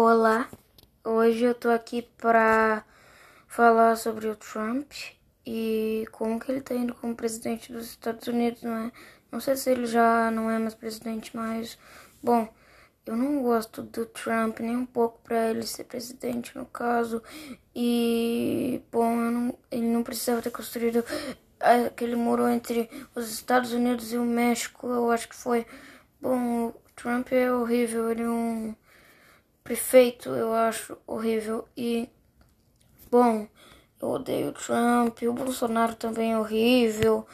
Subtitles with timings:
[0.00, 0.48] Olá,
[1.02, 2.84] hoje eu tô aqui pra
[3.48, 4.92] falar sobre o Trump
[5.44, 8.92] e como que ele tá indo como presidente dos Estados Unidos, não é?
[9.32, 11.76] Não sei se ele já não é mais presidente, mas
[12.22, 12.46] bom,
[13.04, 17.20] eu não gosto do Trump nem um pouco para ele ser presidente no caso
[17.74, 21.04] e bom, não, ele não precisava ter construído
[21.58, 25.66] aquele muro entre os Estados Unidos e o México, eu acho que foi
[26.20, 26.68] bom.
[26.68, 28.76] O Trump é horrível, ele é um
[29.68, 31.68] prefeito, eu acho horrível.
[31.76, 32.08] E,
[33.10, 33.46] bom,
[34.00, 37.26] eu odeio o Trump, o Bolsonaro também é horrível.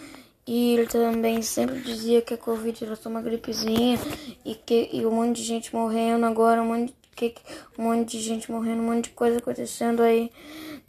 [0.45, 3.99] E ele também sempre dizia que a Covid era só uma gripezinha
[4.45, 7.35] e que e um monte de gente morrendo agora, um monte, que,
[7.79, 10.31] um monte de gente morrendo, um monte de coisa acontecendo aí.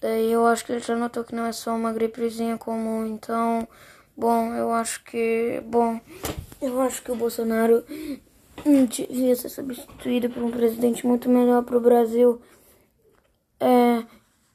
[0.02, 3.06] Daí eu acho que ele já notou que não é só uma gripezinha comum.
[3.06, 3.68] Então,
[4.18, 5.62] bom, eu acho que.
[5.68, 6.02] Bom,
[6.60, 7.86] eu acho que o Bolsonaro
[8.66, 12.42] devia ser substituído por um presidente muito melhor para o Brasil.
[13.60, 14.04] É,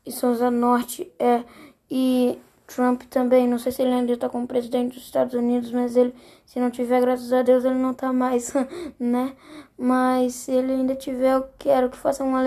[0.04, 1.44] e Souza Norte é.
[1.88, 5.96] E Trump também, não sei se ele ainda está como presidente dos Estados Unidos, mas
[5.96, 6.14] ele,
[6.46, 8.52] se não tiver, graças a Deus, ele não está mais,
[8.98, 9.34] né?
[9.76, 12.44] Mas se ele ainda tiver, eu quero que faça uma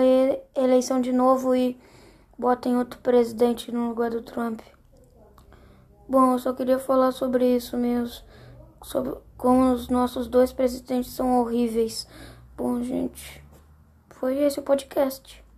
[0.56, 1.78] eleição de novo e
[2.38, 4.60] botem outro presidente no lugar do Trump.
[6.08, 8.24] Bom, eu só queria falar sobre isso mesmo
[8.84, 12.06] sobre como os nossos dois presidentes são horríveis.
[12.56, 13.42] Bom, gente,
[14.10, 15.43] foi esse o podcast.